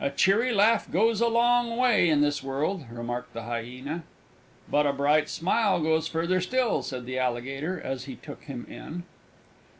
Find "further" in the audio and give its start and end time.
6.08-6.40